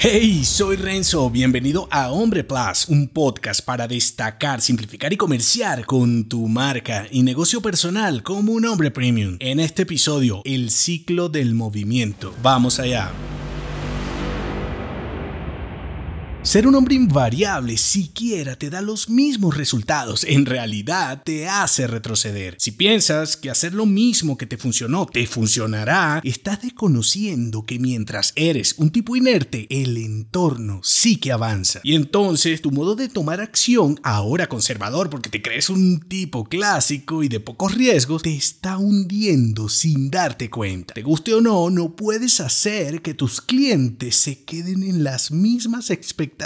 [0.00, 6.28] Hey, soy Renzo, bienvenido a Hombre Plus, un podcast para destacar, simplificar y comerciar con
[6.28, 9.36] tu marca y negocio personal como un hombre premium.
[9.40, 12.32] En este episodio, el ciclo del movimiento.
[12.44, 13.10] Vamos allá.
[16.48, 22.56] Ser un hombre invariable siquiera te da los mismos resultados, en realidad te hace retroceder.
[22.58, 28.32] Si piensas que hacer lo mismo que te funcionó te funcionará, estás desconociendo que mientras
[28.34, 31.80] eres un tipo inerte, el entorno sí que avanza.
[31.84, 37.22] Y entonces tu modo de tomar acción, ahora conservador porque te crees un tipo clásico
[37.22, 40.94] y de pocos riesgos, te está hundiendo sin darte cuenta.
[40.94, 45.90] Te guste o no, no puedes hacer que tus clientes se queden en las mismas
[45.90, 46.37] expectativas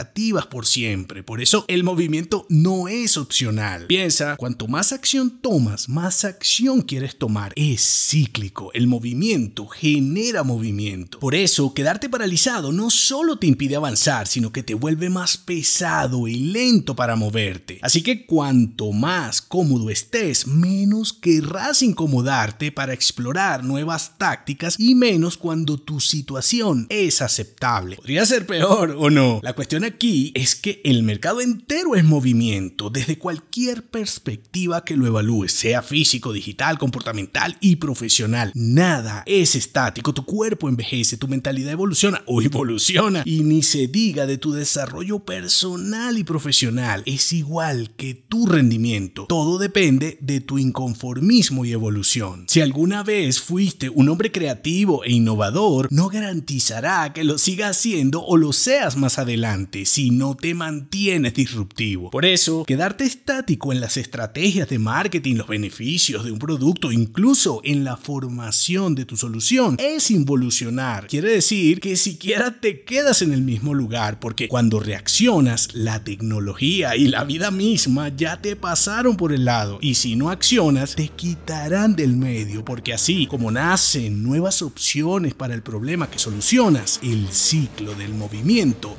[0.51, 1.23] por siempre.
[1.23, 3.87] Por eso el movimiento no es opcional.
[3.87, 7.53] Piensa, cuanto más acción tomas, más acción quieres tomar.
[7.57, 8.71] Es cíclico.
[8.73, 11.19] El movimiento genera movimiento.
[11.19, 16.27] Por eso, quedarte paralizado no solo te impide avanzar, sino que te vuelve más pesado
[16.27, 17.79] y lento para moverte.
[17.83, 25.37] Así que cuanto más cómodo estés, menos querrás incomodarte para explorar nuevas tácticas y menos
[25.37, 27.97] cuando tu situación es aceptable.
[27.97, 29.41] Podría ser peor o no.
[29.43, 35.07] La cuestión aquí es que el mercado entero es movimiento desde cualquier perspectiva que lo
[35.07, 38.53] evalúes, sea físico, digital, comportamental y profesional.
[38.55, 44.27] Nada es estático, tu cuerpo envejece, tu mentalidad evoluciona o evoluciona y ni se diga
[44.27, 47.03] de tu desarrollo personal y profesional.
[47.07, 49.27] Es igual que tu rendimiento.
[49.27, 52.45] Todo depende de tu inconformismo y evolución.
[52.49, 58.25] Si alguna vez fuiste un hombre creativo e innovador, no garantizará que lo sigas haciendo
[58.25, 62.11] o lo seas más adelante si no te mantienes disruptivo.
[62.11, 67.61] Por eso, quedarte estático en las estrategias de marketing, los beneficios de un producto, incluso
[67.65, 71.07] en la formación de tu solución, es involucionar.
[71.07, 76.97] Quiere decir que siquiera te quedas en el mismo lugar, porque cuando reaccionas, la tecnología
[76.97, 79.79] y la vida misma ya te pasaron por el lado.
[79.81, 85.55] Y si no accionas, te quitarán del medio, porque así como nacen nuevas opciones para
[85.55, 88.97] el problema que solucionas, el ciclo del movimiento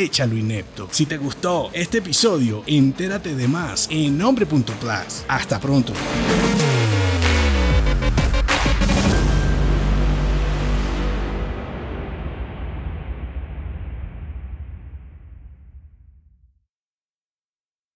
[0.00, 0.88] desecha lo inepto.
[0.90, 5.24] Si te gustó este episodio, entérate de más en nombre.plus.
[5.28, 5.92] Hasta pronto.